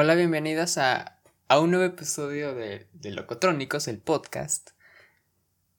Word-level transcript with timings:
Hola, 0.00 0.14
bienvenidas 0.14 0.78
a, 0.78 1.18
un 1.58 1.72
nuevo 1.72 1.84
episodio 1.84 2.54
de, 2.54 2.86
Locotrónicos, 3.02 3.88
el 3.88 3.98
podcast. 3.98 4.70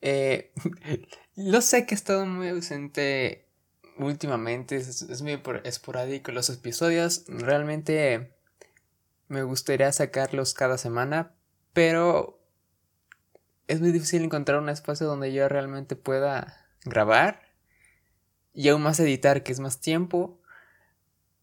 Eh, 0.01 0.51
lo 1.37 1.61
sé 1.61 1.85
que 1.85 1.95
he 1.95 1.97
estado 1.97 2.25
muy 2.25 2.49
ausente 2.49 3.47
últimamente, 3.97 4.75
es, 4.75 5.21
muy 5.21 5.41
esporádico 5.63 6.33
los 6.33 6.49
episodios. 6.49 7.23
Realmente 7.29 8.35
me 9.29 9.43
gustaría 9.43 9.89
sacarlos 9.93 10.53
cada 10.53 10.77
semana, 10.77 11.31
pero 11.71 12.43
es 13.69 13.79
muy 13.79 13.93
difícil 13.93 14.21
encontrar 14.25 14.59
un 14.59 14.67
espacio 14.67 15.07
donde 15.07 15.31
yo 15.31 15.47
realmente 15.47 15.95
pueda 15.95 16.67
grabar 16.83 17.53
y 18.53 18.67
aún 18.67 18.81
más 18.81 18.99
editar, 18.99 19.43
que 19.43 19.53
es 19.53 19.61
más 19.61 19.79
tiempo. 19.79 20.41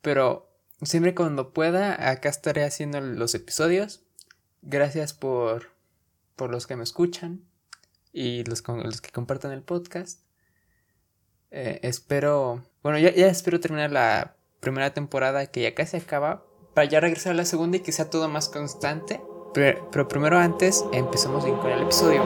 Pero 0.03 0.46
siempre 0.83 1.15
cuando 1.15 1.53
pueda, 1.53 2.11
acá 2.11 2.29
estaré 2.29 2.65
haciendo 2.65 3.01
los 3.01 3.35
episodios. 3.35 4.03
Gracias 4.63 5.15
por, 5.15 5.71
por 6.35 6.51
los 6.51 6.67
que 6.67 6.77
me 6.77 6.85
escuchan 6.85 7.43
y 8.13 8.45
los, 8.45 8.63
los 8.67 9.01
que 9.01 9.11
compartan 9.11 9.53
el 9.53 9.63
podcast. 9.63 10.21
Eh, 11.51 11.81
espero, 11.83 12.65
bueno, 12.83 12.99
ya, 12.99 13.15
ya 13.15 13.29
espero 13.29 13.61
terminar 13.61 13.93
la 13.93 14.37
primera 14.61 14.93
temporada 14.93 15.47
que 15.47 15.63
ya 15.63 15.75
casi 15.75 15.97
acaba 15.97 16.45
para 16.75 16.89
ya 16.89 17.01
regresar 17.01 17.33
a 17.33 17.37
la 17.37 17.45
segunda 17.45 17.79
y 17.79 17.81
que 17.81 17.93
sea 17.93 18.11
todo 18.11 18.29
más 18.29 18.49
constante. 18.49 19.21
Pero, 19.55 19.91
pero 19.91 20.09
primero 20.09 20.39
antes 20.39 20.85
empezamos 20.93 21.45
con 21.45 21.71
el 21.71 21.83
episodio. 21.83 22.23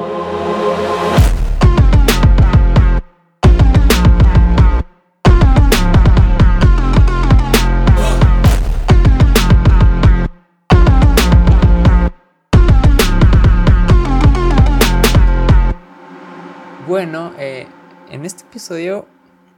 Bueno, 17.03 17.35
eh, 17.39 17.67
en 18.11 18.27
este 18.27 18.43
episodio 18.43 19.09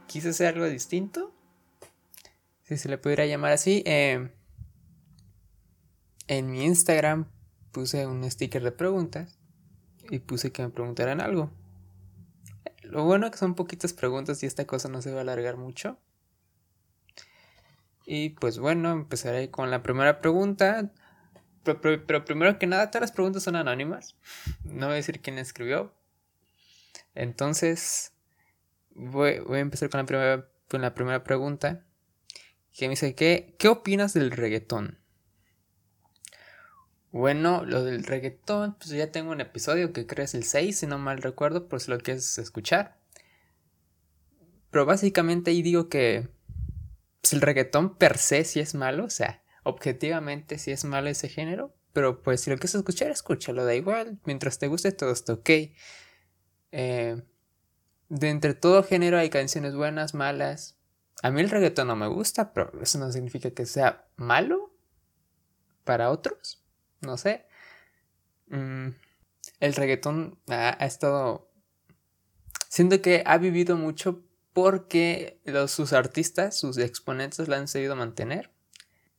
quise 0.07 0.29
hacer 0.29 0.47
algo 0.47 0.63
distinto. 0.63 1.33
Si 2.63 2.77
se 2.77 2.87
le 2.87 2.97
pudiera 2.97 3.25
llamar 3.25 3.51
así. 3.51 3.83
Eh, 3.85 4.31
en 6.29 6.49
mi 6.49 6.63
Instagram 6.63 7.27
puse 7.73 8.07
un 8.07 8.23
sticker 8.31 8.63
de 8.63 8.71
preguntas 8.71 9.37
y 10.09 10.19
puse 10.19 10.53
que 10.53 10.61
me 10.61 10.69
preguntaran 10.69 11.19
algo. 11.19 11.51
Lo 12.81 13.03
bueno 13.03 13.25
es 13.25 13.33
que 13.33 13.39
son 13.39 13.55
poquitas 13.55 13.91
preguntas 13.91 14.41
y 14.41 14.45
esta 14.45 14.65
cosa 14.65 14.87
no 14.87 15.01
se 15.01 15.11
va 15.11 15.17
a 15.17 15.23
alargar 15.23 15.57
mucho. 15.57 15.99
Y 18.05 18.29
pues 18.29 18.57
bueno, 18.57 18.93
empezaré 18.93 19.51
con 19.51 19.69
la 19.69 19.83
primera 19.83 20.21
pregunta. 20.21 20.93
Pero, 21.65 22.23
primero 22.23 22.57
que 22.57 22.67
nada, 22.67 22.89
todas 22.89 23.01
las 23.01 23.11
preguntas 23.11 23.43
son 23.43 23.57
anónimas. 23.57 24.15
No 24.63 24.85
voy 24.85 24.93
a 24.93 24.95
decir 24.95 25.19
quién 25.19 25.37
escribió, 25.37 25.93
entonces, 27.15 28.13
voy, 28.91 29.41
a 29.49 29.59
empezar 29.59 29.89
con 29.89 29.99
la, 29.99 30.05
primera, 30.05 30.49
con 30.69 30.81
la 30.81 30.93
primera 30.93 31.23
pregunta. 31.23 31.85
Que 32.73 32.87
me 32.87 32.91
dice, 32.91 33.13
¿qué, 33.13 33.55
¿qué 33.59 33.67
opinas 33.67 34.13
del 34.13 34.31
reggaetón? 34.31 34.99
Bueno, 37.11 37.63
lo 37.63 37.83
del 37.83 38.03
reggaetón, 38.03 38.75
pues 38.79 38.89
ya 38.89 39.11
tengo 39.11 39.31
un 39.31 39.41
episodio 39.41 39.93
que 39.93 40.07
creo 40.07 40.25
es 40.25 40.33
el 40.33 40.43
6, 40.43 40.79
si 40.79 40.87
no 40.87 40.97
mal 40.97 41.21
recuerdo, 41.21 41.67
por 41.67 41.79
si 41.79 41.91
lo 41.91 41.99
quieres 41.99 42.39
escuchar. 42.39 42.97
Pero 44.71 44.87
básicamente 44.87 45.51
ahí 45.51 45.61
digo 45.61 45.87
que 45.89 46.29
pues 47.21 47.33
el 47.33 47.41
reggaetón 47.41 47.95
per 47.95 48.17
se 48.17 48.43
sí 48.43 48.59
es 48.59 48.73
malo, 48.73 49.05
o 49.05 49.09
sea, 49.11 49.43
objetivamente 49.61 50.57
sí 50.57 50.71
es 50.71 50.83
malo 50.85 51.07
ese 51.07 51.29
género, 51.29 51.75
pero 51.93 52.23
pues 52.23 52.41
si 52.41 52.49
lo 52.49 52.57
quieres 52.57 52.73
escuchar, 52.73 53.11
escúchalo, 53.11 53.63
da 53.63 53.75
igual, 53.75 54.19
mientras 54.25 54.57
te 54.57 54.67
guste 54.67 54.91
todo 54.91 55.11
está 55.11 55.33
ok. 55.33 55.49
Eh, 56.75 57.21
de 58.09 58.29
entre 58.29 58.55
todo 58.55 58.83
género 58.83 59.19
hay 59.19 59.29
canciones 59.29 59.75
buenas, 59.75 60.15
malas. 60.15 60.75
A 61.21 61.29
mí 61.29 61.39
el 61.39 61.51
reggaetón 61.51 61.87
no 61.87 61.95
me 61.95 62.07
gusta, 62.07 62.51
pero 62.51 62.71
eso 62.81 62.97
no 62.97 63.11
significa 63.11 63.51
que 63.51 63.65
sea 63.65 64.07
malo 64.17 64.73
para 65.83 66.09
otros. 66.09 66.63
No 67.01 67.15
sé. 67.17 67.45
Mm, 68.47 68.89
el 69.59 69.73
reggaetón 69.75 70.39
ha, 70.47 70.71
estado... 70.85 71.49
Siento 72.69 73.01
que 73.01 73.23
ha 73.25 73.37
vivido 73.37 73.77
mucho 73.77 74.23
porque 74.51 75.39
los, 75.45 75.71
sus 75.71 75.93
artistas, 75.93 76.57
sus 76.57 76.77
exponentes 76.79 77.47
lo 77.47 77.55
han 77.55 77.67
sabido 77.67 77.95
mantener. 77.95 78.51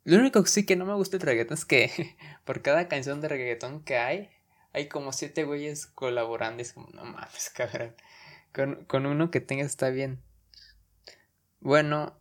Lo 0.03 0.19
único 0.19 0.43
que 0.43 0.51
sí 0.51 0.67
que 0.67 0.77
no 0.77 0.87
me 0.87 0.95
gusta 0.95 1.17
el 1.17 1.23
reggaetón 1.23 1.57
es 1.57 1.65
que 1.65 2.17
por 2.45 2.63
cada 2.63 2.89
canción 2.89 3.21
de 3.21 3.29
reggaetón 3.29 3.85
que 3.85 3.97
hay, 3.97 4.31
hay 4.75 4.89
como 4.89 5.13
siete 5.13 5.45
güeyes 5.45 5.87
colaborando. 5.87 6.61
es 6.61 6.73
como, 6.73 6.89
no 6.93 7.05
mames, 7.05 7.51
cabrón. 7.55 7.95
Con, 8.53 8.85
con 8.85 9.07
uno 9.07 9.31
que 9.31 9.41
tengas 9.41 9.69
está 9.69 9.89
bien. 9.89 10.21
Bueno, 11.61 12.19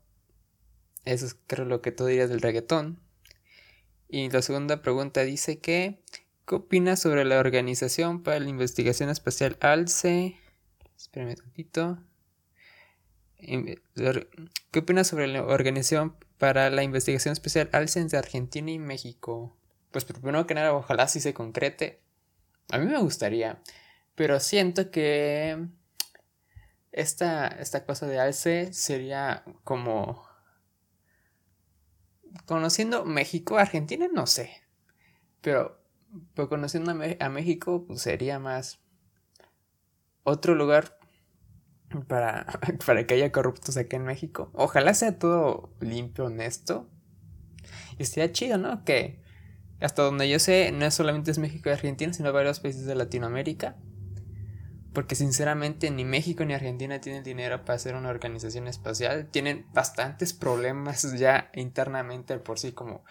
eso 1.04 1.26
es 1.26 1.36
creo 1.48 1.66
lo 1.66 1.82
que 1.82 1.92
tú 1.92 2.06
dirías 2.06 2.30
del 2.30 2.42
reggaetón. 2.42 3.00
Y 4.08 4.30
la 4.30 4.42
segunda 4.42 4.82
pregunta 4.82 5.22
dice 5.22 5.60
que, 5.60 6.00
¿qué 6.48 6.56
opinas 6.56 7.02
sobre 7.02 7.26
la 7.26 7.40
Organización 7.40 8.22
para 8.22 8.40
la 8.40 8.48
Investigación 8.48 9.10
Espacial 9.10 9.58
ALCE? 9.60 10.38
Espérame 10.96 11.36
tantito. 11.36 11.98
¿Qué 13.38 14.80
opinas 14.80 15.08
sobre 15.08 15.28
la 15.28 15.44
Organización 15.44 16.16
para 16.38 16.70
la 16.70 16.84
Investigación 16.84 17.32
Especial 17.32 17.70
ALCE 17.74 18.06
de 18.06 18.18
Argentina 18.18 18.70
y 18.70 18.78
México? 18.78 19.58
Pues 19.92 20.06
primero 20.06 20.46
que 20.46 20.54
nada, 20.54 20.74
ojalá 20.74 21.08
sí 21.08 21.20
se 21.20 21.34
concrete. 21.34 22.03
A 22.70 22.78
mí 22.78 22.86
me 22.86 23.00
gustaría, 23.00 23.62
pero 24.16 24.40
siento 24.40 24.92
que 24.92 25.68
esta, 26.92 27.48
esta 27.48 27.86
cosa 27.86 28.08
de 28.08 28.20
alce 28.20 28.72
sería 28.74 29.44
como... 29.64 30.24
Conociendo 32.46 33.06
México, 33.06 33.58
Argentina, 33.58 34.08
no 34.12 34.26
sé. 34.26 34.64
Pero, 35.42 35.80
pero 36.34 36.50
conociendo 36.50 36.92
a, 36.92 37.30
México, 37.30 37.86
pues 37.86 38.02
sería 38.02 38.40
más 38.40 38.80
otro 40.24 40.56
lugar 40.56 40.98
para, 42.08 42.46
para 42.86 43.06
que 43.06 43.16
haya 43.16 43.32
corruptos 43.32 43.78
aquí 43.78 43.96
en 43.96 44.06
México. 44.06 44.50
Ojalá 44.54 44.94
sea 44.94 45.20
todo 45.20 45.76
limpio, 45.80 46.26
honesto. 46.26 46.90
Y 48.00 48.06
sería 48.06 48.32
chido, 48.32 48.58
¿no? 48.58 48.84
Que 48.84 49.22
hasta 49.84 50.02
donde 50.02 50.30
yo 50.30 50.40
sé, 50.40 50.72
no 50.72 50.90
solamente 50.92 51.32
es 51.32 51.40
México 51.40 51.70
y 51.70 51.74
Argentina, 51.74 52.14
sino 52.14 52.32
varios 52.32 52.62
países 52.62 52.86
de 52.86 52.96
Latinoamérica. 52.96 53.76
Porque 54.94 55.16
sinceramente 55.16 55.92
ni 55.92 56.06
México 56.06 56.46
ni 56.46 56.54
Argentina 56.54 57.02
tienen 57.02 57.24
dinero 57.24 57.66
para 57.66 57.76
hacer 57.76 57.96
una 57.96 58.10
organización 58.10 58.68
espacial. 58.68 59.28
Tienen 59.30 59.66
bastantes 59.74 60.34
problemas 60.34 61.14
ya 61.18 61.50
internamente 61.54 62.38
por 62.38 62.60
sí, 62.60 62.72
como 62.72 63.04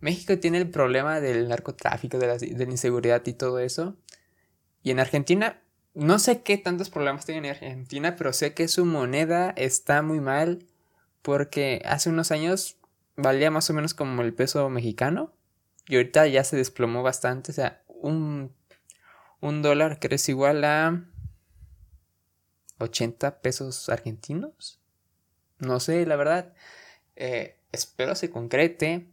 México 0.00 0.36
tiene 0.38 0.58
el 0.58 0.70
problema 0.70 1.20
del 1.20 1.48
narcotráfico, 1.48 2.18
de 2.18 2.26
la, 2.26 2.36
de 2.36 2.66
la 2.66 2.70
inseguridad 2.70 3.24
y 3.26 3.34
todo 3.34 3.60
eso. 3.60 3.96
Y 4.82 4.90
en 4.90 5.00
Argentina, 5.00 5.62
no 5.94 6.18
sé 6.18 6.42
qué 6.42 6.58
tantos 6.58 6.90
problemas 6.90 7.26
tienen 7.26 7.44
en 7.44 7.52
Argentina, 7.52 8.16
pero 8.16 8.32
sé 8.32 8.54
que 8.54 8.66
su 8.66 8.84
moneda 8.84 9.50
está 9.50 10.02
muy 10.02 10.20
mal 10.20 10.66
porque 11.22 11.82
hace 11.84 12.10
unos 12.10 12.32
años 12.32 12.78
valía 13.16 13.50
más 13.50 13.70
o 13.70 13.74
menos 13.74 13.94
como 13.94 14.22
el 14.22 14.34
peso 14.34 14.68
mexicano. 14.70 15.32
Y 15.88 15.96
ahorita 15.96 16.26
ya 16.26 16.44
se 16.44 16.56
desplomó 16.56 17.02
bastante. 17.02 17.50
O 17.50 17.54
sea, 17.54 17.82
un, 17.88 18.54
un 19.40 19.62
dólar 19.62 19.98
que 19.98 20.14
es 20.14 20.28
igual 20.28 20.62
a 20.64 21.02
80 22.78 23.40
pesos 23.40 23.88
argentinos. 23.88 24.78
No 25.58 25.80
sé, 25.80 26.04
la 26.06 26.16
verdad. 26.16 26.52
Eh, 27.16 27.56
espero 27.72 28.14
se 28.14 28.30
concrete. 28.30 29.06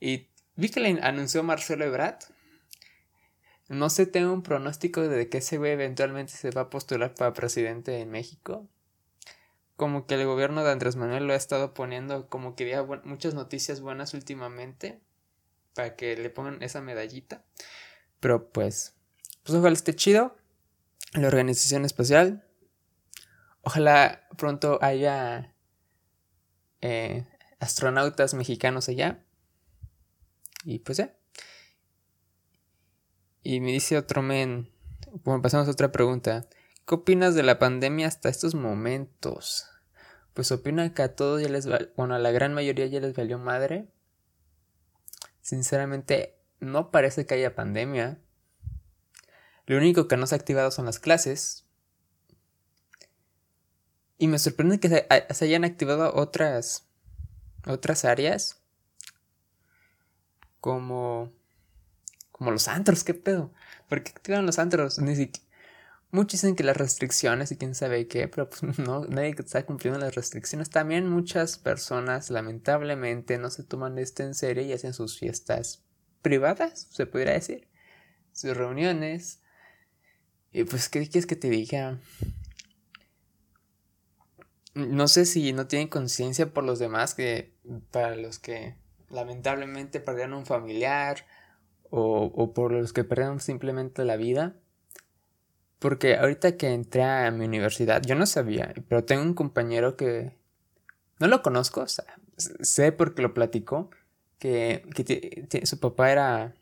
Y 0.00 0.28
vi 0.54 0.68
que 0.68 0.80
le 0.80 1.00
anunció 1.02 1.42
Marcelo 1.42 1.84
Ebrard. 1.84 2.18
No 3.68 3.88
sé, 3.88 4.04
tengo 4.04 4.34
un 4.34 4.42
pronóstico 4.42 5.00
de 5.00 5.30
que 5.30 5.38
ese 5.38 5.56
güey 5.56 5.72
eventualmente 5.72 6.34
se 6.34 6.50
va 6.50 6.62
a 6.62 6.70
postular 6.70 7.14
para 7.14 7.32
presidente 7.32 8.00
en 8.00 8.10
México. 8.10 8.68
Como 9.76 10.06
que 10.06 10.16
el 10.16 10.26
gobierno 10.26 10.62
de 10.62 10.72
Andrés 10.72 10.96
Manuel 10.96 11.26
lo 11.26 11.32
ha 11.32 11.36
estado 11.36 11.72
poniendo 11.72 12.28
como 12.28 12.54
que 12.54 12.64
había 12.64 13.00
muchas 13.04 13.32
noticias 13.32 13.80
buenas 13.80 14.12
últimamente 14.12 15.00
para 15.74 15.96
que 15.96 16.16
le 16.16 16.30
pongan 16.30 16.62
esa 16.62 16.80
medallita. 16.80 17.44
Pero 18.20 18.50
pues, 18.50 18.94
pues 19.42 19.58
ojalá 19.58 19.74
esté 19.74 19.94
chido. 19.94 20.36
La 21.14 21.28
organización 21.28 21.84
espacial. 21.84 22.44
Ojalá 23.62 24.26
pronto 24.36 24.78
haya 24.82 25.54
eh, 26.80 27.26
astronautas 27.60 28.34
mexicanos 28.34 28.88
allá. 28.88 29.24
Y 30.64 30.78
pues 30.78 30.98
ya. 30.98 31.14
Y 33.42 33.60
me 33.60 33.72
dice 33.72 33.98
otro 33.98 34.22
men. 34.22 34.72
Bueno, 35.24 35.42
pasamos 35.42 35.68
a 35.68 35.72
otra 35.72 35.92
pregunta. 35.92 36.48
¿Qué 36.86 36.94
opinas 36.94 37.34
de 37.34 37.42
la 37.42 37.58
pandemia 37.58 38.06
hasta 38.06 38.28
estos 38.28 38.54
momentos? 38.54 39.68
Pues 40.34 40.50
opino 40.50 40.94
que 40.94 41.02
a 41.02 41.14
todos 41.14 41.42
ya 41.42 41.48
les 41.48 41.70
va, 41.70 41.78
bueno, 41.96 42.14
a 42.14 42.18
la 42.18 42.30
gran 42.30 42.54
mayoría 42.54 42.86
ya 42.86 43.00
les 43.00 43.14
valió 43.14 43.38
madre 43.38 43.91
sinceramente 45.42 46.38
no 46.60 46.90
parece 46.90 47.26
que 47.26 47.34
haya 47.34 47.54
pandemia. 47.54 48.18
Lo 49.66 49.76
único 49.76 50.08
que 50.08 50.16
no 50.16 50.26
se 50.26 50.34
ha 50.34 50.38
activado 50.38 50.70
son 50.70 50.86
las 50.86 50.98
clases. 50.98 51.66
Y 54.16 54.28
me 54.28 54.38
sorprende 54.38 54.80
que 54.80 54.88
se, 54.88 55.06
hayan 55.44 55.64
activado 55.64 56.14
otras 56.14 56.86
otras 57.66 58.04
áreas 58.04 58.60
como 60.60 61.32
como 62.30 62.50
los 62.50 62.66
antros, 62.66 63.04
qué 63.04 63.14
pedo. 63.14 63.52
¿Por 63.88 64.02
qué 64.02 64.10
activan 64.10 64.46
los 64.46 64.58
antros? 64.58 64.98
Ni 64.98 65.14
siquiera 65.14 65.51
Muchos 66.14 66.42
dicen 66.42 66.56
que 66.56 66.62
las 66.62 66.76
restricciones 66.76 67.52
y 67.52 67.56
quién 67.56 67.74
sabe 67.74 68.06
qué, 68.06 68.28
pero 68.28 68.46
pues 68.50 68.62
no, 68.78 69.06
nadie 69.06 69.34
está 69.38 69.64
cumpliendo 69.64 69.98
las 69.98 70.14
restricciones. 70.14 70.68
También 70.68 71.08
muchas 71.08 71.56
personas 71.56 72.30
lamentablemente 72.30 73.38
no 73.38 73.48
se 73.48 73.64
toman 73.64 73.96
esto 73.96 74.22
en 74.22 74.34
serio 74.34 74.62
y 74.62 74.74
hacen 74.74 74.92
sus 74.92 75.18
fiestas 75.18 75.82
privadas, 76.20 76.86
se 76.90 77.06
podría 77.06 77.32
decir, 77.32 77.66
sus 78.32 78.54
reuniones. 78.54 79.40
Y 80.52 80.64
pues, 80.64 80.90
¿qué 80.90 81.00
quieres 81.08 81.24
que 81.24 81.34
te 81.34 81.48
diga? 81.48 81.98
No 84.74 85.08
sé 85.08 85.24
si 85.24 85.54
no 85.54 85.66
tienen 85.66 85.88
conciencia 85.88 86.52
por 86.52 86.64
los 86.64 86.78
demás, 86.78 87.14
que 87.14 87.54
para 87.90 88.16
los 88.16 88.38
que 88.38 88.76
lamentablemente 89.08 89.98
perdieron 89.98 90.34
un 90.34 90.44
familiar 90.44 91.24
o, 91.88 92.24
o 92.34 92.52
por 92.52 92.72
los 92.72 92.92
que 92.92 93.02
perdieron 93.02 93.40
simplemente 93.40 94.04
la 94.04 94.16
vida 94.16 94.61
porque 95.82 96.16
ahorita 96.16 96.56
que 96.56 96.68
entré 96.68 97.02
a 97.02 97.28
mi 97.32 97.44
universidad, 97.44 98.02
yo 98.02 98.14
no 98.14 98.24
sabía, 98.24 98.72
pero 98.88 99.04
tengo 99.04 99.22
un 99.22 99.34
compañero 99.34 99.96
que 99.96 100.32
no 101.18 101.26
lo 101.26 101.42
conozco, 101.42 101.80
o 101.80 101.88
sea, 101.88 102.04
sé 102.36 102.92
porque 102.92 103.20
lo 103.20 103.34
platicó, 103.34 103.90
que, 104.38 104.84
su 105.64 105.80
papá 105.80 106.12
era 106.12 106.54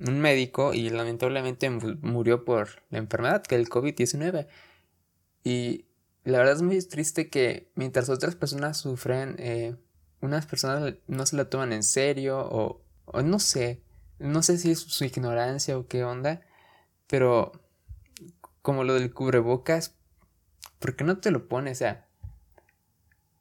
un 0.00 0.20
médico 0.20 0.72
y 0.72 0.88
lamentablemente 0.88 1.68
murió 1.68 2.46
por 2.46 2.82
la 2.88 2.96
enfermedad, 2.96 3.42
que 3.42 3.56
es 3.56 3.60
el 3.60 3.68
COVID-19. 3.68 4.46
Y 5.44 5.84
la 6.24 6.38
verdad 6.38 6.54
es 6.54 6.62
muy 6.62 6.80
triste 6.80 7.28
que 7.28 7.68
mientras 7.74 8.08
otras 8.08 8.36
personas 8.36 8.78
sufren, 8.78 9.36
eh, 9.38 9.76
unas 10.22 10.46
personas 10.46 10.94
no 11.08 11.26
se 11.26 11.36
la 11.36 11.44
toman 11.50 11.74
en 11.74 11.82
serio 11.82 12.38
o, 12.40 12.80
o 13.04 13.20
no 13.20 13.38
sé, 13.38 13.82
no 14.18 14.42
sé 14.42 14.56
si 14.56 14.70
es 14.70 14.78
su 14.78 15.04
ignorancia 15.04 15.76
o 15.76 15.86
qué 15.86 16.04
onda, 16.04 16.40
pero 17.06 17.52
como 18.62 18.84
lo 18.84 18.94
del 18.94 19.12
cubrebocas, 19.12 19.96
¿por 20.78 20.96
qué 20.96 21.04
no 21.04 21.18
te 21.18 21.30
lo 21.30 21.48
pones? 21.48 21.78
O 21.78 21.80
sea, 21.80 22.08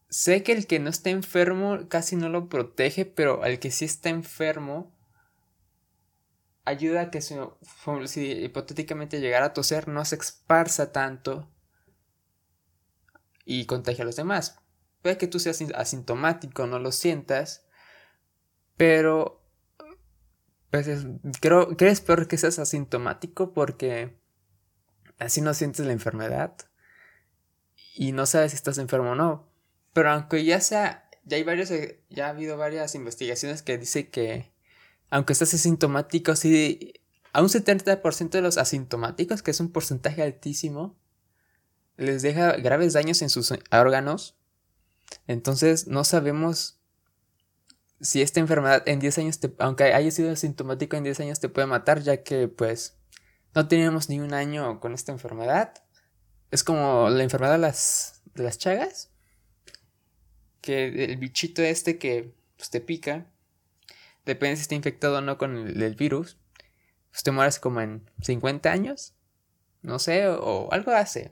sé 0.09 0.43
que 0.43 0.51
el 0.51 0.67
que 0.67 0.79
no 0.79 0.89
está 0.89 1.09
enfermo 1.09 1.87
casi 1.87 2.15
no 2.15 2.27
lo 2.27 2.49
protege, 2.49 3.05
pero 3.05 3.43
al 3.43 3.59
que 3.59 3.71
sí 3.71 3.85
está 3.85 4.09
enfermo 4.09 4.93
ayuda 6.65 7.01
a 7.01 7.11
que 7.11 7.21
si, 7.21 7.35
hipotéticamente 8.21 9.19
llegara 9.19 9.47
a 9.47 9.53
toser 9.53 9.87
no 9.87 10.05
se 10.05 10.15
esparza 10.15 10.91
tanto 10.91 11.49
y 13.45 13.65
contagie 13.65 14.03
a 14.03 14.05
los 14.05 14.15
demás. 14.15 14.59
Puede 15.01 15.17
que 15.17 15.27
tú 15.27 15.39
seas 15.39 15.61
asintomático, 15.75 16.67
no 16.67 16.77
lo 16.77 16.91
sientas, 16.91 17.65
pero 18.77 19.43
pues 20.69 20.87
creo 21.41 21.75
que 21.75 21.87
es 21.87 22.01
peor 22.01 22.27
que 22.27 22.37
seas 22.37 22.59
asintomático 22.59 23.53
porque 23.53 24.20
así 25.21 25.41
no 25.41 25.53
sientes 25.53 25.85
la 25.85 25.93
enfermedad 25.93 26.53
y 27.95 28.11
no 28.11 28.25
sabes 28.25 28.51
si 28.51 28.55
estás 28.55 28.77
enfermo 28.77 29.11
o 29.11 29.15
no. 29.15 29.47
Pero 29.93 30.11
aunque 30.11 30.43
ya 30.43 30.59
sea, 30.61 31.09
ya 31.25 31.37
hay 31.37 31.43
varios, 31.43 31.71
eh, 31.71 32.01
ya 32.09 32.27
ha 32.27 32.29
habido 32.29 32.57
varias 32.57 32.95
investigaciones 32.95 33.61
que 33.61 33.77
dicen 33.77 34.09
que 34.09 34.51
aunque 35.09 35.33
estás 35.33 35.53
asintomático, 35.53 36.35
sí, 36.35 36.93
a 37.33 37.41
un 37.41 37.49
70% 37.49 38.29
de 38.29 38.41
los 38.41 38.57
asintomáticos, 38.57 39.43
que 39.43 39.51
es 39.51 39.59
un 39.59 39.71
porcentaje 39.71 40.23
altísimo, 40.23 40.97
les 41.97 42.21
deja 42.21 42.53
graves 42.53 42.93
daños 42.93 43.21
en 43.21 43.29
sus 43.29 43.53
órganos. 43.71 44.37
Entonces 45.27 45.87
no 45.87 46.03
sabemos 46.03 46.79
si 47.99 48.21
esta 48.21 48.39
enfermedad 48.39 48.83
en 48.87 48.99
10 48.99 49.17
años, 49.19 49.39
aunque 49.59 49.83
haya 49.93 50.09
sido 50.09 50.31
asintomático 50.31 50.95
en 50.95 51.03
10 51.03 51.19
años, 51.19 51.39
te 51.39 51.49
puede 51.49 51.67
matar, 51.67 52.01
ya 52.01 52.23
que 52.23 52.47
pues 52.47 52.97
no 53.53 53.67
teníamos 53.67 54.09
ni 54.09 54.19
un 54.19 54.33
año 54.33 54.79
con 54.79 54.93
esta 54.93 55.11
enfermedad. 55.11 55.73
Es 56.51 56.63
como 56.63 57.09
la 57.09 57.23
enfermedad 57.23 57.53
de 57.53 57.59
las, 57.59 58.21
de 58.33 58.43
las 58.43 58.57
chagas. 58.57 59.09
Que 60.61 61.05
el 61.05 61.17
bichito 61.17 61.61
este 61.61 61.97
que 61.97 62.33
pues, 62.57 62.69
te 62.69 62.81
pica. 62.81 63.25
Depende 64.25 64.57
si 64.57 64.61
está 64.63 64.75
infectado 64.75 65.17
o 65.17 65.21
no 65.21 65.37
con 65.37 65.57
el, 65.57 65.95
virus. 65.95 66.37
Pues 67.09 67.23
te 67.23 67.31
mueres 67.31 67.59
como 67.59 67.81
en 67.81 68.09
50 68.21 68.71
años. 68.71 69.13
No 69.81 69.99
sé, 69.99 70.27
o, 70.27 70.71
algo 70.71 70.91
hace. 70.91 71.31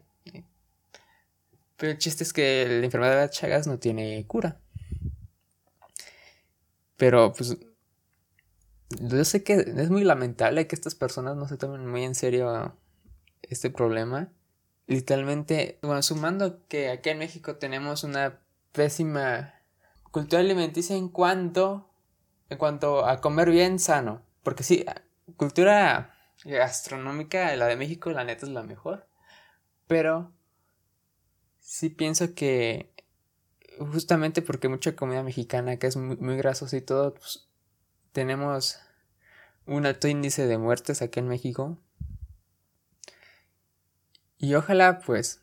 Pero 1.78 1.94
el 1.94 1.98
chiste 1.98 2.24
es 2.24 2.34
que 2.34 2.66
la 2.68 2.86
enfermedad 2.86 3.14
de 3.14 3.28
las 3.28 3.32
chagas 3.32 3.68
no 3.68 3.80
tiene 3.80 4.26
cura. 4.28 4.60
Pero 6.98 7.32
pues 7.32 7.56
yo 8.90 9.24
sé 9.24 9.44
que 9.44 9.54
es 9.54 9.90
muy 9.90 10.04
lamentable 10.04 10.68
que 10.68 10.76
estas 10.76 10.96
personas 10.96 11.36
no 11.36 11.48
se 11.48 11.58
tomen 11.58 11.86
muy 11.86 12.04
en 12.04 12.16
serio 12.16 12.76
este 13.44 13.70
problema. 13.70 14.30
Literalmente, 14.88 15.78
bueno, 15.82 16.02
sumando 16.02 16.66
que 16.68 16.90
aquí 16.90 17.10
en 17.10 17.20
México 17.20 17.58
tenemos 17.58 18.04
una 18.04 18.40
pésima 18.72 19.54
cultura 20.12 20.42
alimenticia 20.42 20.96
en 20.96 21.10
cuanto, 21.10 21.88
en 22.50 22.58
cuanto 22.58 23.06
a 23.06 23.22
comer 23.22 23.52
bien 23.52 23.78
sano. 23.78 24.24
Porque 24.44 24.64
sí, 24.64 24.84
cultura 25.38 26.16
gastronómica, 26.44 27.56
la 27.56 27.68
de 27.68 27.76
México, 27.76 28.10
la 28.10 28.24
neta 28.24 28.48
es 28.48 28.52
la 28.52 28.64
mejor. 28.64 29.08
Pero 29.88 30.32
sí 31.60 31.90
pienso 31.90 32.34
que 32.34 32.92
justamente 33.78 34.42
porque 34.42 34.68
mucha 34.68 34.96
comida 34.96 35.22
mexicana 35.24 35.78
que 35.78 35.88
es 35.88 35.96
muy, 35.96 36.18
muy 36.18 36.36
grasosa 36.38 36.76
y 36.76 36.82
todo, 36.82 37.14
pues, 37.14 37.49
tenemos 38.20 38.82
un 39.66 39.86
alto 39.86 40.10
índice 40.10 40.46
de 40.46 40.58
muertes 40.58 41.02
aquí 41.02 41.22
en 41.22 41.30
México. 41.30 41.78
Y 44.38 44.56
ojalá 44.56 45.00
pues 45.00 45.40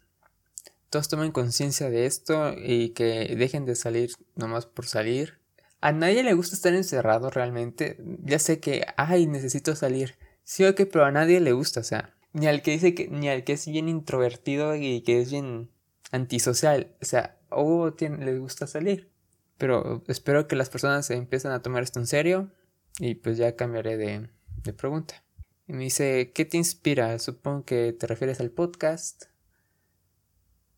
todos 0.90 1.08
tomen 1.08 1.32
conciencia 1.32 1.88
de 1.88 2.04
esto 2.04 2.52
y 2.54 2.90
que 2.90 3.34
dejen 3.34 3.64
de 3.64 3.76
salir 3.76 4.10
nomás 4.34 4.66
por 4.66 4.84
salir. 4.86 5.38
A 5.80 5.92
nadie 5.92 6.22
le 6.22 6.34
gusta 6.34 6.54
estar 6.54 6.74
encerrado 6.74 7.30
realmente. 7.30 7.96
Ya 8.22 8.38
sé 8.38 8.60
que, 8.60 8.84
ay, 8.98 9.26
necesito 9.26 9.74
salir. 9.74 10.18
Sí, 10.44 10.66
ok, 10.66 10.82
pero 10.92 11.06
a 11.06 11.12
nadie 11.12 11.40
le 11.40 11.52
gusta, 11.52 11.80
o 11.80 11.84
sea, 11.84 12.14
ni 12.34 12.46
al 12.46 12.60
que 12.60 12.72
dice 12.72 12.94
que, 12.94 13.08
ni 13.08 13.30
al 13.30 13.42
que 13.42 13.54
es 13.54 13.66
bien 13.66 13.88
introvertido 13.88 14.76
y 14.76 15.00
que 15.00 15.22
es 15.22 15.30
bien 15.30 15.70
antisocial, 16.12 16.94
o 17.00 17.06
sea, 17.06 17.38
o 17.48 17.94
tiene, 17.94 18.22
les 18.22 18.38
gusta 18.38 18.66
salir. 18.66 19.10
Pero 19.56 20.04
espero 20.08 20.46
que 20.46 20.56
las 20.56 20.68
personas 20.68 21.06
se 21.06 21.14
empiecen 21.14 21.52
a 21.52 21.62
tomar 21.62 21.82
esto 21.82 22.00
en 22.00 22.06
serio 22.06 22.50
y 22.98 23.14
pues 23.16 23.36
ya 23.36 23.56
cambiaré 23.56 23.96
de, 23.96 24.30
de 24.62 24.72
pregunta. 24.72 25.22
Y 25.66 25.72
me 25.72 25.84
dice, 25.84 26.32
¿qué 26.32 26.44
te 26.44 26.56
inspira? 26.56 27.18
Supongo 27.18 27.64
que 27.64 27.92
te 27.92 28.06
refieres 28.06 28.40
al 28.40 28.50
podcast. 28.50 29.24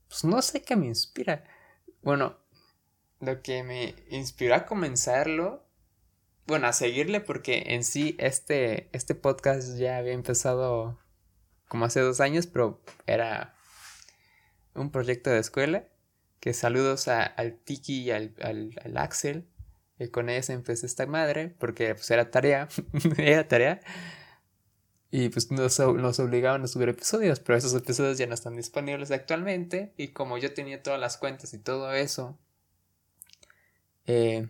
Pues 0.08 0.24
no 0.24 0.40
sé 0.42 0.62
qué 0.62 0.76
me 0.76 0.86
inspira. 0.86 1.44
Bueno, 2.02 2.38
lo 3.20 3.42
que 3.42 3.62
me 3.62 3.94
inspiró 4.08 4.54
a 4.54 4.64
comenzarlo, 4.66 5.66
bueno, 6.46 6.66
a 6.66 6.72
seguirle 6.72 7.20
porque 7.20 7.74
en 7.74 7.84
sí 7.84 8.16
este, 8.18 8.88
este 8.92 9.14
podcast 9.14 9.76
ya 9.76 9.98
había 9.98 10.12
empezado 10.12 10.98
como 11.68 11.84
hace 11.84 12.00
dos 12.00 12.20
años, 12.20 12.46
pero 12.46 12.80
era 13.06 13.54
un 14.74 14.90
proyecto 14.90 15.30
de 15.30 15.40
escuela. 15.40 15.88
Que 16.40 16.54
saludos 16.54 17.08
al 17.08 17.58
Tiki 17.58 18.02
y 18.04 18.10
al, 18.12 18.34
al 18.40 18.96
Axel 18.96 19.48
y 19.98 20.08
con 20.08 20.28
ella 20.28 20.54
empezó 20.54 20.86
esta 20.86 21.06
madre, 21.06 21.54
porque 21.58 21.94
pues 21.94 22.10
era 22.10 22.30
tarea, 22.30 22.68
era 23.18 23.48
tarea. 23.48 23.80
Y 25.10 25.30
pues 25.30 25.50
nos, 25.50 25.78
nos, 25.78 26.20
obligaban 26.20 26.62
a 26.62 26.66
subir 26.66 26.90
episodios, 26.90 27.40
pero 27.40 27.56
esos 27.58 27.74
episodios 27.74 28.18
ya 28.18 28.26
no 28.26 28.34
están 28.34 28.56
disponibles 28.56 29.10
actualmente. 29.10 29.92
Y 29.96 30.08
como 30.08 30.38
yo 30.38 30.52
tenía 30.52 30.82
todas 30.82 31.00
las 31.00 31.16
cuentas 31.16 31.54
y 31.54 31.58
todo 31.58 31.92
eso, 31.94 32.38
eh, 34.06 34.48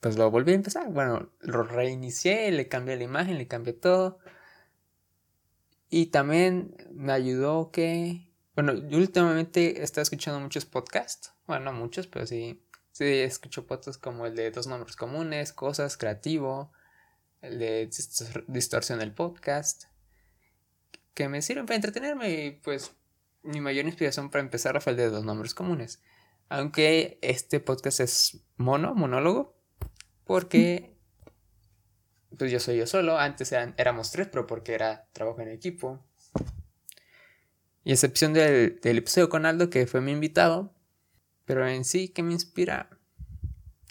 pues 0.00 0.16
lo 0.18 0.30
volví 0.30 0.52
a 0.52 0.56
empezar. 0.56 0.90
Bueno, 0.90 1.30
lo 1.40 1.62
reinicié, 1.62 2.50
le 2.52 2.68
cambié 2.68 2.96
la 2.96 3.04
imagen, 3.04 3.38
le 3.38 3.48
cambié 3.48 3.72
todo. 3.72 4.18
Y 5.88 6.06
también 6.06 6.76
me 6.92 7.12
ayudó 7.12 7.70
que... 7.70 8.28
Bueno, 8.54 8.74
yo 8.74 8.98
últimamente 8.98 9.80
he 9.80 9.84
escuchando 9.84 10.40
muchos 10.40 10.66
podcasts. 10.66 11.32
Bueno, 11.46 11.66
no 11.66 11.72
muchos, 11.72 12.06
pero 12.06 12.26
sí 12.26 12.61
Sí, 12.92 13.04
escucho 13.04 13.66
podcasts 13.66 13.96
como 13.96 14.26
el 14.26 14.36
de 14.36 14.50
Dos 14.50 14.66
Nombres 14.66 14.96
Comunes, 14.96 15.54
Cosas, 15.54 15.96
Creativo, 15.96 16.72
el 17.40 17.58
de 17.58 17.90
Distorsión 18.48 18.98
del 18.98 19.14
Podcast, 19.14 19.84
que 21.14 21.26
me 21.30 21.40
sirven 21.40 21.64
para 21.64 21.76
entretenerme 21.76 22.30
y 22.30 22.50
pues 22.50 22.92
mi 23.42 23.62
mayor 23.62 23.86
inspiración 23.86 24.30
para 24.30 24.44
empezar 24.44 24.78
fue 24.82 24.92
el 24.92 24.98
de 24.98 25.08
Dos 25.08 25.24
Nombres 25.24 25.54
Comunes. 25.54 26.02
Aunque 26.50 27.18
este 27.22 27.60
podcast 27.60 28.00
es 28.00 28.44
mono, 28.58 28.94
monólogo, 28.94 29.56
porque 30.24 30.94
pues 32.38 32.52
yo 32.52 32.60
soy 32.60 32.76
yo 32.76 32.86
solo. 32.86 33.18
Antes 33.18 33.52
éramos 33.52 34.10
tres, 34.10 34.28
pero 34.30 34.46
porque 34.46 34.74
era 34.74 35.08
trabajo 35.14 35.40
en 35.40 35.48
equipo. 35.48 36.04
Y 37.84 37.92
excepción 37.92 38.34
del, 38.34 38.80
del 38.80 38.98
episodio 38.98 39.30
con 39.30 39.46
Aldo, 39.46 39.70
que 39.70 39.86
fue 39.86 40.02
mi 40.02 40.12
invitado. 40.12 40.74
Pero 41.44 41.66
en 41.68 41.84
sí, 41.84 42.08
¿qué 42.08 42.22
me 42.22 42.32
inspira? 42.32 42.90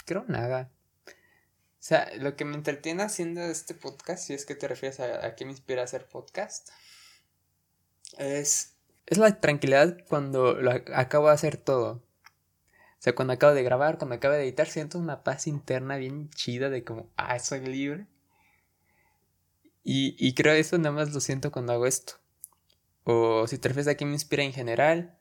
Creo 0.06 0.26
nada. 0.28 0.72
O 1.08 1.84
sea, 1.84 2.12
lo 2.18 2.36
que 2.36 2.46
me 2.46 2.56
entretiene 2.56 3.04
haciendo 3.04 3.42
este 3.42 3.74
podcast, 3.74 4.26
si 4.26 4.34
es 4.34 4.46
que 4.46 4.56
te 4.56 4.68
refieres 4.68 5.00
a, 5.00 5.26
a 5.26 5.36
qué 5.36 5.46
me 5.46 5.52
inspira 5.52 5.84
hacer 5.84 6.08
podcast, 6.08 6.70
es, 8.18 8.76
es 9.08 9.18
la 9.18 9.40
tranquilidad 9.40 9.98
cuando 10.08 10.54
lo 10.54 10.72
acabo 10.94 11.28
de 11.28 11.34
hacer 11.34 11.58
todo. 11.58 12.04
O 13.02 13.04
sea, 13.04 13.16
cuando 13.16 13.34
acabo 13.34 13.56
de 13.56 13.64
grabar, 13.64 13.98
cuando 13.98 14.16
acabo 14.16 14.36
de 14.36 14.44
editar, 14.44 14.68
siento 14.68 15.00
una 15.00 15.24
paz 15.24 15.48
interna 15.48 15.98
bien 15.98 16.30
chida 16.30 16.70
de 16.70 16.84
como, 16.84 17.10
ah, 17.18 17.40
soy 17.40 17.62
libre. 17.62 18.06
Y, 19.84 20.16
y 20.20 20.36
creo 20.36 20.54
eso 20.54 20.78
nada 20.78 20.92
más 20.92 21.12
lo 21.12 21.20
siento 21.20 21.52
cuando 21.52 21.74
hago 21.74 21.88
esto. 21.88 22.14
O 23.04 23.48
si 23.48 23.58
te 23.58 23.70
refieres 23.70 23.88
a 23.88 23.96
qué 23.96 24.06
me 24.06 24.14
inspira 24.14 24.44
en 24.44 24.54
general. 24.54 25.18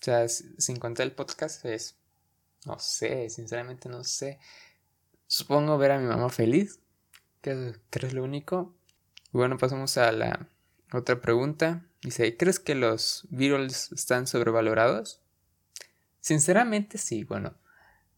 O 0.00 0.04
sea, 0.04 0.28
sin 0.28 0.76
contar 0.78 1.06
el 1.06 1.12
podcast 1.12 1.64
es... 1.64 1.96
No 2.64 2.78
sé, 2.78 3.30
sinceramente 3.30 3.88
no 3.88 4.02
sé. 4.02 4.38
Supongo 5.26 5.78
ver 5.78 5.92
a 5.92 5.98
mi 5.98 6.06
mamá 6.06 6.28
feliz. 6.30 6.80
Que, 7.40 7.74
es 7.92 8.12
lo 8.12 8.24
único. 8.24 8.74
Bueno, 9.32 9.56
pasamos 9.56 9.96
a 9.98 10.10
la 10.12 10.48
otra 10.92 11.20
pregunta. 11.20 11.84
Dice, 12.02 12.36
¿crees 12.36 12.58
que 12.58 12.74
los 12.74 13.26
Beatles 13.30 13.92
están 13.92 14.26
sobrevalorados? 14.26 15.20
Sinceramente 16.20 16.98
sí, 16.98 17.24
bueno. 17.24 17.54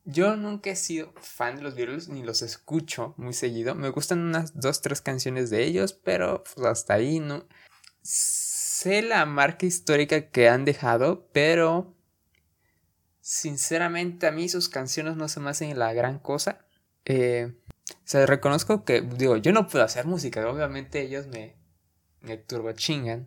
Yo 0.05 0.37
nunca 0.37 0.71
he 0.71 0.77
sido 0.77 1.13
fan 1.21 1.57
de 1.57 1.63
los 1.63 1.75
Beatles 1.75 2.09
ni 2.09 2.23
los 2.23 2.41
escucho 2.41 3.13
muy 3.19 3.35
seguido. 3.35 3.75
Me 3.75 3.91
gustan 3.91 4.21
unas 4.21 4.59
dos, 4.59 4.81
tres 4.81 5.03
canciones 5.03 5.51
de 5.51 5.65
ellos, 5.65 5.93
pero 5.93 6.43
pues, 6.45 6.67
hasta 6.67 6.95
ahí 6.95 7.21
no. 7.21 7.45
Sé 8.79 9.03
la 9.03 9.27
marca 9.27 9.67
histórica 9.67 10.31
que 10.31 10.49
han 10.49 10.65
dejado, 10.65 11.29
pero 11.33 11.97
sinceramente 13.21 14.29
a 14.29 14.31
mí 14.31 14.49
sus 14.49 14.69
canciones 14.69 15.17
no 15.17 15.27
se 15.27 15.41
me 15.41 15.51
hacen 15.51 15.77
la 15.77 15.93
gran 15.93 16.21
cosa. 16.21 16.65
Eh, 17.05 17.57
o 17.91 17.97
sea, 18.05 18.25
reconozco 18.25 18.85
que, 18.85 19.01
digo, 19.01 19.37
yo 19.37 19.53
no 19.53 19.67
puedo 19.67 19.85
hacer 19.85 20.07
música, 20.07 20.49
obviamente 20.49 21.01
ellos 21.01 21.27
me, 21.27 21.57
me 22.21 22.37
turbo 22.37 22.71
chingan 22.71 23.27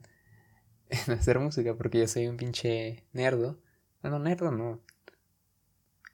en 0.90 1.12
hacer 1.16 1.38
música 1.40 1.76
porque 1.76 2.00
yo 2.00 2.08
soy 2.08 2.28
un 2.28 2.38
pinche 2.38 3.04
nerdo. 3.12 3.62
No, 4.04 4.20
nerdo 4.20 4.52
no. 4.52 4.82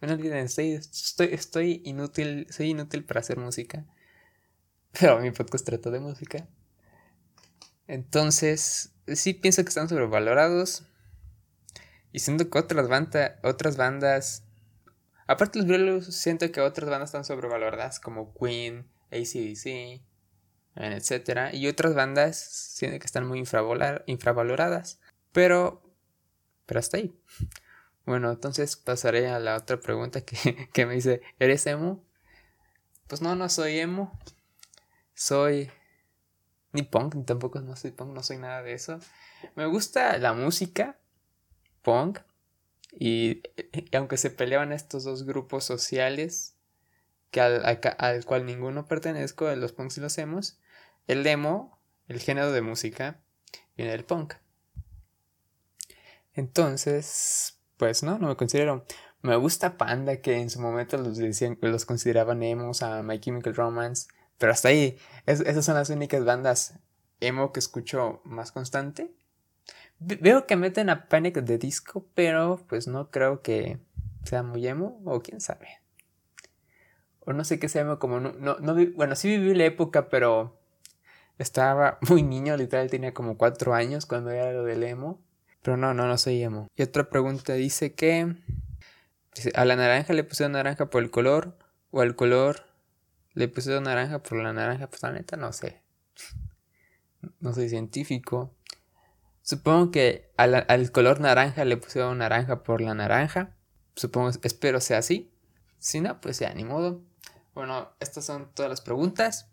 No 0.01 0.13
olviden, 0.13 0.45
estoy, 0.45 0.71
estoy, 0.71 1.29
estoy 1.31 1.83
inútil, 1.85 2.47
soy 2.49 2.71
inútil 2.71 3.05
para 3.05 3.19
hacer 3.19 3.37
música. 3.37 3.85
Pero 4.99 5.19
mi 5.19 5.29
podcast 5.29 5.63
trata 5.63 5.91
de 5.91 5.99
música. 5.99 6.47
Entonces, 7.85 8.96
sí 9.15 9.33
pienso 9.33 9.63
que 9.63 9.69
están 9.69 9.89
sobrevalorados. 9.89 10.83
Y 12.11 12.19
siento 12.19 12.49
que 12.49 12.57
otras, 12.59 12.87
banda, 12.87 13.39
otras 13.43 13.77
bandas. 13.77 14.43
Aparte 15.27 15.59
los 15.59 15.67
Beatles, 15.67 16.15
siento 16.15 16.51
que 16.51 16.61
otras 16.61 16.89
bandas 16.89 17.09
están 17.09 17.25
sobrevaloradas 17.25 17.99
como 17.99 18.33
Queen, 18.33 18.87
ACDC, 19.11 20.01
etc. 20.75 21.53
Y 21.53 21.67
otras 21.67 21.95
bandas 21.95 22.37
siento 22.37 22.99
que 22.99 23.05
están 23.05 23.27
muy 23.27 23.39
infravaloradas. 23.39 24.99
Pero. 25.31 25.83
Pero 26.65 26.79
hasta 26.79 26.97
ahí. 26.97 27.17
Bueno, 28.05 28.31
entonces 28.31 28.77
pasaré 28.77 29.27
a 29.27 29.39
la 29.39 29.57
otra 29.57 29.79
pregunta 29.79 30.21
que, 30.21 30.69
que 30.73 30.85
me 30.85 30.95
dice: 30.95 31.21
¿Eres 31.39 31.67
emo? 31.67 32.03
Pues 33.07 33.21
no, 33.21 33.35
no 33.35 33.49
soy 33.49 33.79
emo. 33.79 34.17
Soy. 35.13 35.69
Ni 36.73 36.83
punk, 36.83 37.25
tampoco 37.25 37.59
no 37.61 37.75
soy 37.75 37.91
punk, 37.91 38.13
no 38.13 38.23
soy 38.23 38.37
nada 38.37 38.61
de 38.61 38.73
eso. 38.73 38.99
Me 39.55 39.65
gusta 39.65 40.17
la 40.17 40.33
música, 40.33 40.97
punk. 41.81 42.19
Y, 42.91 43.43
aunque 43.93 44.17
se 44.17 44.31
peleaban 44.31 44.71
estos 44.71 45.03
dos 45.03 45.25
grupos 45.25 45.63
sociales, 45.63 46.55
que 47.31 47.41
al, 47.41 47.63
al, 47.97 48.25
cual 48.25 48.45
ninguno 48.45 48.87
pertenezco, 48.87 49.53
los 49.55 49.73
punks 49.73 49.97
y 49.97 50.01
los 50.01 50.17
emos, 50.17 50.59
el 51.07 51.25
emo, 51.25 51.79
el 52.07 52.19
género 52.19 52.51
de 52.51 52.61
música, 52.61 53.19
viene 53.75 53.91
del 53.91 54.05
punk. 54.05 54.35
Entonces, 56.33 57.59
pues 57.77 58.03
no, 58.03 58.19
no 58.19 58.27
me 58.27 58.35
considero. 58.35 58.85
Me 59.21 59.35
gusta 59.35 59.77
Panda, 59.77 60.21
que 60.21 60.37
en 60.37 60.49
su 60.49 60.61
momento 60.61 60.97
los 60.97 61.17
decían, 61.17 61.57
los 61.61 61.85
consideraban 61.85 62.43
emos 62.43 62.83
a 62.83 63.01
My 63.03 63.19
Chemical 63.19 63.55
Romance. 63.55 64.07
Pero 64.37 64.51
hasta 64.51 64.69
ahí, 64.69 64.97
esas 65.25 65.65
son 65.65 65.75
las 65.75 65.89
únicas 65.89 66.23
bandas 66.23 66.79
emo 67.19 67.51
que 67.51 67.59
escucho 67.59 68.21
más 68.23 68.51
constante. 68.51 69.11
veo 69.99 70.45
que 70.45 70.55
meten 70.55 70.89
a 70.89 71.07
Panic 71.07 71.37
de 71.37 71.57
disco, 71.57 72.05
pero 72.13 72.63
pues 72.67 72.87
no 72.87 73.09
creo 73.09 73.41
que 73.41 73.79
sea 74.23 74.43
muy 74.43 74.67
emo, 74.67 75.01
o 75.05 75.21
quién 75.21 75.41
sabe. 75.41 75.67
O 77.21 77.33
no 77.33 77.43
sé 77.43 77.59
qué 77.59 77.67
sea 77.67 77.81
emo, 77.81 77.99
como 77.99 78.19
no, 78.19 78.33
no, 78.33 78.57
no 78.59 78.75
bueno, 78.95 79.15
sí 79.15 79.27
viví 79.29 79.53
la 79.55 79.65
época, 79.65 80.09
pero 80.09 80.59
estaba 81.37 81.97
muy 82.09 82.23
niño, 82.23 82.55
literal 82.57 82.89
tenía 82.89 83.13
como 83.13 83.37
cuatro 83.37 83.73
años 83.73 84.05
cuando 84.05 84.31
era 84.31 84.51
lo 84.51 84.63
del 84.63 84.83
emo. 84.83 85.21
Pero 85.63 85.75
no, 85.75 85.93
no, 85.93 86.07
no 86.07 86.17
soy 86.17 86.41
emo. 86.43 86.67
Y 86.75 86.83
otra 86.83 87.09
pregunta 87.09 87.53
dice 87.53 87.93
que 87.93 88.35
a 89.53 89.65
la 89.65 89.75
naranja 89.75 90.13
le 90.13 90.23
pusieron 90.23 90.53
naranja 90.53 90.89
por 90.89 91.03
el 91.03 91.11
color 91.11 91.57
o 91.91 92.01
al 92.01 92.15
color 92.15 92.66
le 93.37 93.47
pusieron 93.47 93.83
naranja 93.83 94.23
por 94.23 94.41
la 94.41 94.51
naranja. 94.51 94.89
Pues 94.89 95.03
la 95.03 95.11
neta 95.11 95.37
no 95.37 95.53
sé. 95.53 95.79
No 97.39 97.53
soy 97.53 97.69
científico. 97.69 98.51
Supongo 99.43 99.91
que 99.91 100.31
al, 100.37 100.91
color 100.91 101.19
naranja 101.19 101.63
le 101.63 101.77
pusieron 101.77 102.17
naranja 102.17 102.63
por 102.63 102.81
la 102.81 102.95
naranja. 102.95 103.55
Supongo, 103.95 104.31
espero 104.41 104.81
sea 104.81 104.97
así. 104.97 105.31
Si 105.77 106.01
no, 106.01 106.19
pues 106.19 106.39
ya, 106.39 106.51
ni 106.55 106.63
modo. 106.63 107.03
Bueno, 107.53 107.91
estas 107.99 108.25
son 108.25 108.51
todas 108.55 108.71
las 108.71 108.81
preguntas. 108.81 109.51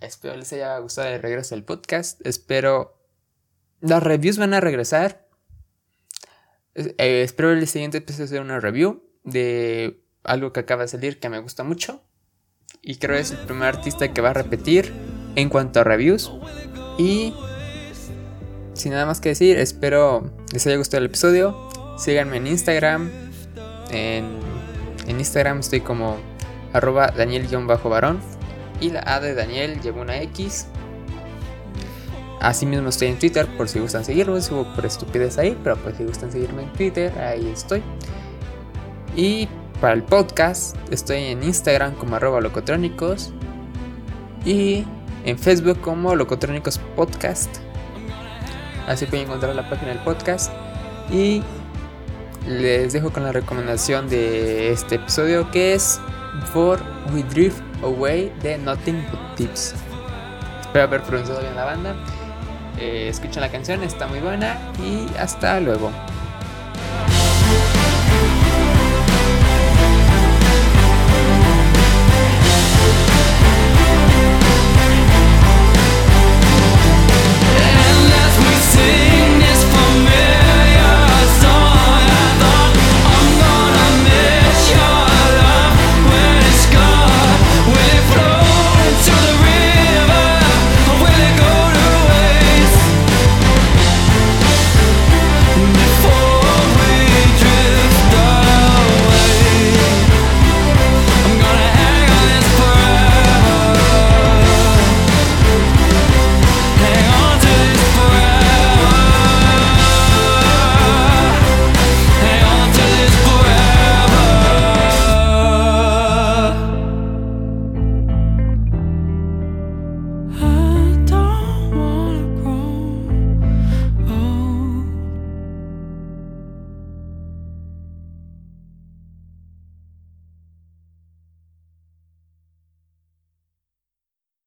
Espero 0.00 0.36
les 0.36 0.52
haya 0.52 0.76
gustado 0.78 1.08
el 1.08 1.22
regreso 1.22 1.54
del 1.54 1.64
podcast. 1.64 2.24
Espero 2.26 3.00
las 3.80 4.02
reviews 4.02 4.36
van 4.36 4.52
a 4.52 4.60
regresar. 4.60 5.26
Eh, 6.74 7.22
espero 7.22 7.52
el 7.52 7.66
siguiente 7.66 7.98
episodio 7.98 8.26
hacer 8.26 8.40
una 8.42 8.60
review 8.60 9.02
de 9.24 10.04
algo 10.24 10.52
que 10.52 10.60
acaba 10.60 10.82
de 10.82 10.88
salir 10.88 11.18
que 11.18 11.30
me 11.30 11.38
gusta 11.38 11.64
mucho. 11.64 12.02
Y 12.82 12.96
creo 12.96 13.16
que 13.16 13.22
es 13.22 13.32
el 13.32 13.38
primer 13.38 13.68
artista 13.68 14.12
que 14.12 14.20
va 14.20 14.30
a 14.30 14.34
repetir 14.34 14.92
en 15.34 15.48
cuanto 15.48 15.80
a 15.80 15.84
reviews. 15.84 16.30
Y 16.98 17.34
sin 18.74 18.92
nada 18.92 19.06
más 19.06 19.20
que 19.20 19.30
decir, 19.30 19.58
espero 19.58 20.30
les 20.52 20.66
haya 20.66 20.76
gustado 20.76 20.98
el 20.98 21.06
episodio. 21.06 21.68
Síganme 21.98 22.36
en 22.36 22.46
Instagram. 22.46 23.10
En, 23.90 24.38
en 25.06 25.18
Instagram 25.18 25.60
estoy 25.60 25.80
como 25.80 26.16
arroba 26.72 27.08
daniel-varón. 27.08 28.20
Y 28.80 28.90
la 28.90 29.02
A 29.06 29.20
de 29.20 29.34
Daniel 29.34 29.80
lleva 29.80 30.02
una 30.02 30.20
X. 30.22 30.66
Asimismo 32.40 32.90
estoy 32.90 33.08
en 33.08 33.18
Twitter 33.18 33.46
por 33.56 33.68
si 33.68 33.80
gustan 33.80 34.04
seguirme, 34.04 34.40
subo 34.42 34.72
por 34.74 34.84
estupidez 34.84 35.38
ahí, 35.38 35.58
pero 35.64 35.76
pues 35.76 35.96
si 35.96 36.04
gustan 36.04 36.30
seguirme 36.30 36.64
en 36.64 36.72
Twitter, 36.74 37.18
ahí 37.18 37.48
estoy. 37.48 37.82
Y 39.16 39.48
para 39.80 39.94
el 39.94 40.02
podcast 40.02 40.76
estoy 40.90 41.24
en 41.24 41.42
Instagram 41.42 41.94
como 41.94 42.16
arroba 42.16 42.40
locotrónicos 42.40 43.32
y 44.44 44.84
en 45.24 45.38
Facebook 45.38 45.80
como 45.80 46.14
locotrónicos 46.14 46.78
podcast. 46.94 47.50
Así 48.86 49.06
pueden 49.06 49.26
encontrar 49.26 49.54
la 49.54 49.68
página 49.68 49.88
del 49.92 49.98
podcast. 49.98 50.52
Y 51.10 51.42
les 52.46 52.92
dejo 52.92 53.12
con 53.12 53.24
la 53.24 53.32
recomendación 53.32 54.08
de 54.08 54.70
este 54.70 54.96
episodio 54.96 55.50
que 55.50 55.74
es 55.74 56.00
For 56.52 56.80
We 57.12 57.24
Drift 57.24 57.60
Away 57.82 58.32
de 58.42 58.58
Nothing 58.58 59.04
But 59.10 59.34
Tips. 59.36 59.74
Espero 60.60 60.84
haber 60.84 61.02
pronunciado 61.02 61.40
bien 61.40 61.56
la 61.56 61.64
banda. 61.64 61.96
Eh, 62.78 63.08
escuchen 63.08 63.40
la 63.40 63.50
canción, 63.50 63.82
está 63.82 64.06
muy 64.06 64.20
buena 64.20 64.58
y 64.78 65.06
hasta 65.18 65.58
luego. 65.60 65.90